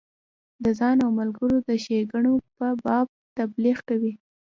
د 0.63 0.65
ځان 0.79 0.97
او 1.05 1.11
ملګرو 1.19 1.57
د 1.69 1.69
ښیګڼو 1.83 2.33
په 2.57 2.67
باب 2.85 3.05
تبلیغ 3.37 3.77
کوي. 3.89 4.13